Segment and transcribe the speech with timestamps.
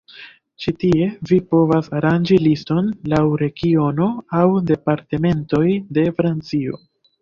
[0.63, 4.11] Ĉi tie, vi povas aranĝi liston laŭ regiono
[4.43, 5.67] aŭ Departementoj
[6.01, 6.87] de Francio.